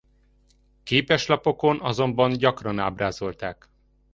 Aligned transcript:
Képeslapokon 0.83 1.81
azonban 1.81 2.33
gyakran 2.37 2.79
ábrázolták. 2.79 3.69